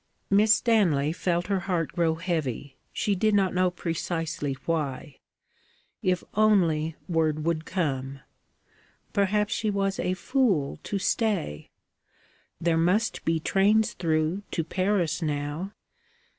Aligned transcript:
Miss 0.31 0.55
Stanley 0.55 1.13
felt 1.13 1.45
her 1.45 1.59
heart 1.59 1.91
grow 1.91 2.15
heavy, 2.15 2.75
she 2.91 3.13
did 3.13 3.35
not 3.35 3.53
know 3.53 3.69
precisely 3.69 4.53
why. 4.65 5.19
If 6.01 6.23
only 6.33 6.95
word 7.07 7.45
would 7.45 7.65
come! 7.65 8.21
Perhaps 9.13 9.53
she 9.53 9.69
was 9.69 9.99
a 9.99 10.15
fool 10.15 10.79
to 10.81 10.97
stay. 10.97 11.69
There 12.59 12.79
must 12.79 13.23
be 13.25 13.39
trains 13.39 13.93
through 13.93 14.41
to 14.49 14.63
Paris 14.63 15.21
now. 15.21 15.71